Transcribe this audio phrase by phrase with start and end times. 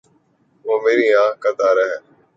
[0.65, 1.97] وہ میری آنکھ کا تارا ہے